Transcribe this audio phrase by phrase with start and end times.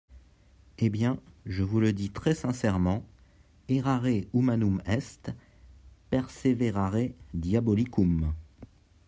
[0.79, 3.05] Eh bien, je vous le dis très sincèrement,
[3.69, 5.29] errare humanum est,
[6.09, 8.33] perseverare diabolicum.